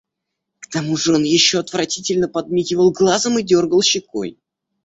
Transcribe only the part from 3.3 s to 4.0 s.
и дергал